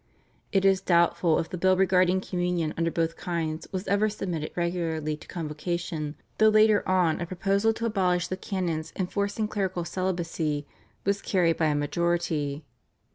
[0.51, 5.15] It is doubtful if the bill regarding Communion under both kinds was ever submitted regularly
[5.15, 10.65] to Convocation, though later on a proposal to abolish the canons enforcing clerical celibacy
[11.05, 12.65] was carried by a majority.